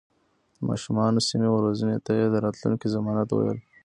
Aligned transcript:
د 0.55 0.57
ماشومانو 0.69 1.19
سمې 1.27 1.47
روزنې 1.65 1.97
ته 2.05 2.11
يې 2.19 2.27
د 2.29 2.35
راتلونکي 2.45 2.87
ضمانت 2.95 3.29
ويل. 3.31 3.59